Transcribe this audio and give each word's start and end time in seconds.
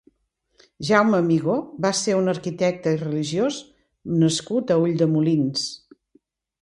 Jaume 0.87 1.17
Amigó 1.23 1.57
va 1.85 1.91
ser 1.99 2.15
un 2.21 2.31
arquitecte 2.33 2.95
i 2.95 2.99
religiós 3.03 3.61
nascut 4.25 4.75
a 4.77 4.79
Ulldemolins. 4.87 5.69